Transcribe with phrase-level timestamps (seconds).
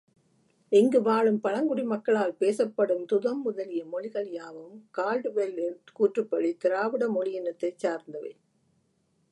[0.71, 8.33] இங்குவாழும் பழங்குடி மக்களால் பேசப்படும் துதம் முதலிய மொழிகள் யாவும் கால்டு வெல்லின் கூற்றுப்படி, திராவிட மொழியினத்தைச் சார்ந்தவை.